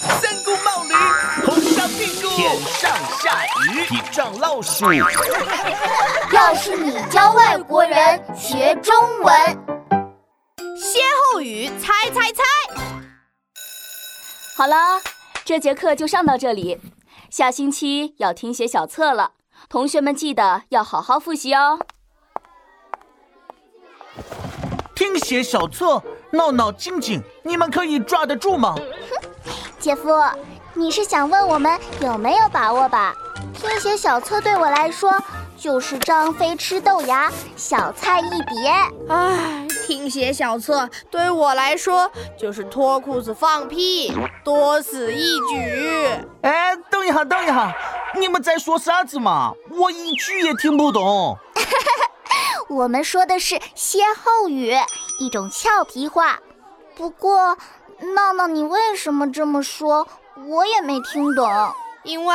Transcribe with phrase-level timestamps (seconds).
[0.00, 0.94] 三顾冒驴，
[1.44, 2.88] 红烧屁股，天上
[3.20, 4.86] 下雨，地上老鼠。
[6.32, 9.34] 要是你教外国人学中文，
[10.76, 11.00] 歇
[11.32, 12.44] 后语猜猜猜。
[14.56, 15.00] 好了，
[15.44, 16.80] 这节课就上到这里，
[17.28, 19.32] 下星期要听写小册了，
[19.68, 21.80] 同学们记得要好好复习哦。
[24.94, 28.76] 听写小册，闹闹静静，你们可以抓得住吗？
[29.78, 30.10] 姐夫，
[30.74, 33.14] 你是想问我们有没有把握吧？
[33.54, 35.12] 听写小册对我来说
[35.56, 38.72] 就是张飞吃豆芽，小菜一碟。
[39.08, 44.12] 唉，听写小册对我来说就是脱裤子放屁，
[44.44, 46.08] 多此一举。
[46.42, 47.72] 哎，等一下，等一下，
[48.18, 49.52] 你们在说啥子嘛？
[49.70, 51.38] 我一句也听不懂。
[52.68, 54.74] 我们说的是歇后语，
[55.20, 56.40] 一种俏皮话。
[56.94, 57.56] 不过，
[58.14, 60.06] 闹闹，你为什么这么说？
[60.48, 61.48] 我也没听懂。
[62.04, 62.34] 因为，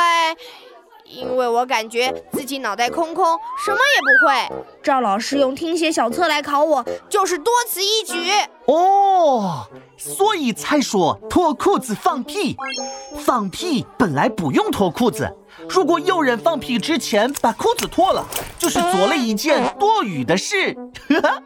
[1.04, 3.24] 因为我感觉自己脑袋空空，
[3.64, 4.64] 什么也不会。
[4.82, 8.30] 赵老师用听写小册来考我，就是多此一举。
[8.66, 9.66] 哦，
[9.96, 12.56] 所以才说脱裤子放屁。
[13.24, 15.34] 放屁本来不用脱裤子。
[15.68, 18.24] 如果有人放屁之前把裤子脱了，
[18.58, 20.76] 就是做了一件多余的事。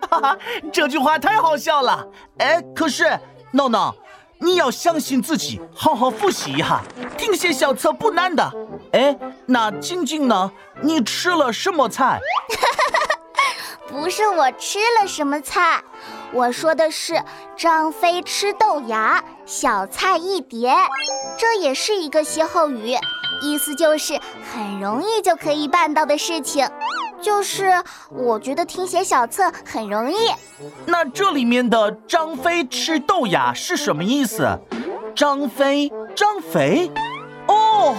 [0.73, 2.05] 这句话太好笑了。
[2.39, 3.19] 哎，可是
[3.53, 3.95] 闹闹，
[4.41, 6.83] 你要相信自己，好好复习一下。
[7.17, 8.50] 听写小册不难的。
[8.92, 10.50] 哎，那静静呢？
[10.80, 12.20] 你吃了什么菜？
[13.89, 15.83] 不是我吃了什么菜，
[16.33, 17.22] 我说的是
[17.56, 20.75] 张飞吃豆芽，小菜一碟。
[21.39, 22.97] 这也是一个歇后语。
[23.41, 24.19] 意思就是
[24.52, 26.69] 很容易就可以办到的事情，
[27.20, 27.72] 就是
[28.11, 30.16] 我觉得听写小册很容易。
[30.86, 34.58] 那这里面的张飞吃豆芽是什么意思？
[35.14, 36.91] 张飞，张肥，
[37.48, 37.94] 哦，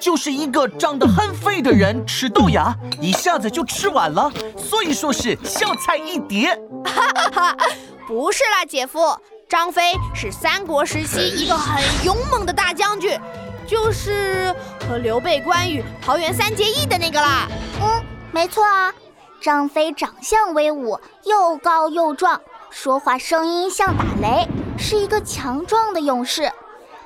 [0.00, 6.58] 就是一个长得很肥的人吃豆芽，一下子就吃完了，所以说是小菜一碟。
[6.84, 7.56] 哈哈哈，
[8.06, 9.16] 不是啦，姐夫，
[9.48, 13.18] 张飞是三国时期一个很勇猛的大将军。
[13.68, 14.54] 就是
[14.88, 17.48] 和刘备、关羽桃园三结义的那个啦。
[17.82, 18.00] 嗯，
[18.32, 18.92] 没错啊。
[19.40, 24.48] 张飞长相威武，又高又壮，说话声音像打雷，
[24.78, 26.50] 是一个强壮的勇士。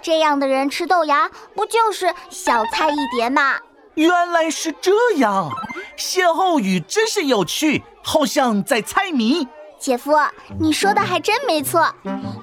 [0.00, 3.58] 这样的人吃豆芽，不就是小菜一碟吗？
[3.94, 5.50] 原来是这样，
[5.96, 9.46] 歇后语真是有趣，好像在猜谜。
[9.80, 10.12] 姐夫，
[10.58, 11.88] 你说的还真没错。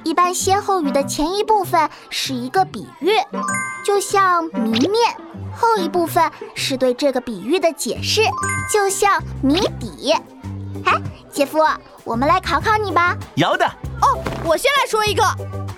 [0.04, 3.12] 一般歇后语的前一部分是一个比喻，
[3.86, 5.14] 就像谜面；
[5.56, 8.22] 后一部分是对这个比喻的解释，
[8.74, 10.14] 就像谜底。
[10.84, 10.94] 哎，
[11.32, 11.60] 姐夫，
[12.04, 13.16] 我们来考考你吧。
[13.36, 13.64] 要的。
[14.02, 15.24] 哦，我先来说一个：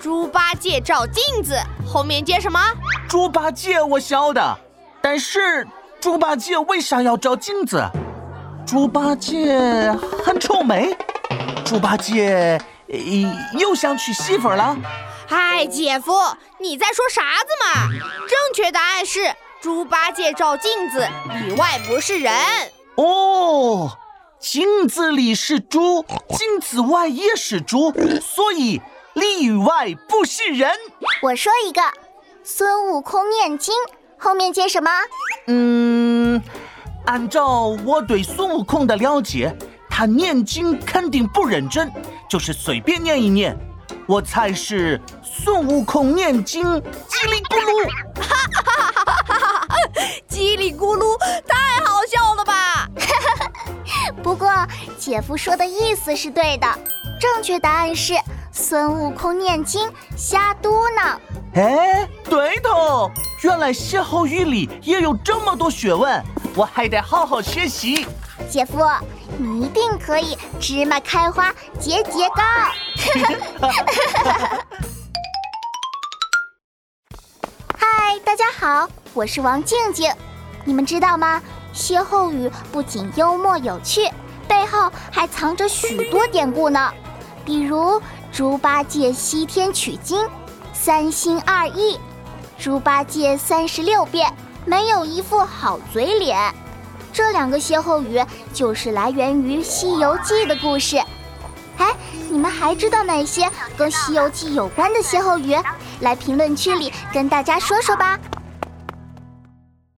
[0.00, 1.54] 猪八戒照镜子，
[1.86, 2.58] 后面接什么？
[3.06, 4.58] 猪八戒我晓得，
[5.02, 5.68] 但是
[6.00, 7.84] 猪八戒为啥要照镜子？
[8.66, 9.92] 猪八戒
[10.24, 10.96] 很臭美。
[11.70, 12.60] 猪八戒
[13.56, 14.76] 又想娶媳妇了？
[15.28, 16.12] 嗨，姐夫，
[16.58, 17.88] 你在说啥子嘛？
[18.28, 21.06] 正确答案是猪八戒照镜子
[21.46, 22.34] 里外不是人。
[22.96, 23.96] 哦，
[24.40, 26.04] 镜子里是猪，
[26.36, 28.82] 镜子外也是猪，所以
[29.12, 30.72] 里外不是人。
[31.22, 31.80] 我说一个，
[32.42, 33.72] 孙悟空念经
[34.18, 34.90] 后面接什么？
[35.46, 36.42] 嗯，
[37.06, 39.56] 按照我对孙悟空的了解。
[40.00, 41.92] 他念经肯定不认真，
[42.26, 43.54] 就是随便念一念。
[44.06, 47.86] 我猜是孙悟空念经叽里咕噜，
[48.18, 49.78] 哈哈哈哈哈哈！
[50.26, 52.88] 叽里咕噜太好笑了吧？
[54.24, 54.50] 不过
[54.96, 56.66] 姐夫说的意思是对的，
[57.20, 58.14] 正确答案是
[58.50, 59.86] 孙悟空念经
[60.16, 61.18] 瞎嘟囔。
[61.56, 63.10] 哎，对头，
[63.42, 66.24] 原来歇后语里也有这么多学问，
[66.56, 68.06] 我还得好好学习。
[68.48, 68.78] 姐夫。
[69.38, 72.42] 你一定可以芝麻开花节节高！
[77.78, 80.12] 嗨，大家好，我是王静静。
[80.64, 81.40] 你们知道吗？
[81.72, 84.10] 歇后语不仅幽默有趣，
[84.46, 86.92] 背后还藏着许多典故呢。
[87.44, 90.28] 比如猪八戒西天取经，
[90.74, 91.98] 三心二意；
[92.58, 94.30] 猪八戒三十六变，
[94.66, 96.36] 没有一副好嘴脸。
[97.20, 98.18] 这两个歇后语
[98.54, 100.96] 就是来源于《西游记》的故事。
[101.76, 101.94] 哎，
[102.30, 103.46] 你们还知道哪些
[103.76, 105.54] 跟《西游记》有关的歇后语？
[106.00, 108.18] 来评论区里跟大家说说吧。